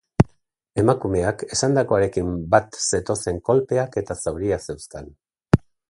Emakumeak 0.83 1.43
esandakoarekin 1.57 2.33
bat 2.55 2.81
zetozen 2.87 3.39
kolpeak 3.51 4.01
eta 4.03 4.19
zauriak 4.25 4.67
zeuzkan. 4.69 5.15